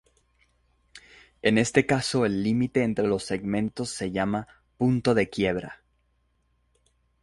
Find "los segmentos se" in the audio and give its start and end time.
3.05-4.09